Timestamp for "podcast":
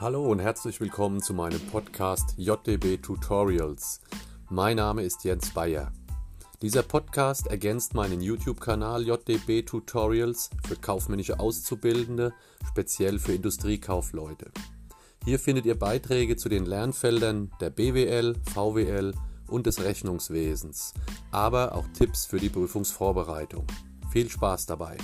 1.66-2.32, 6.82-7.48